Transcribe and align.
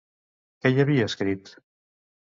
Què 0.63 0.71
hi 0.75 0.81
havia 0.85 1.05
escrit? 1.11 1.55